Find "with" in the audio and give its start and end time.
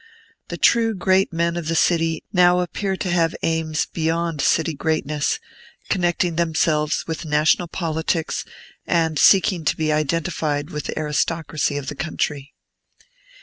7.05-7.23, 10.71-10.85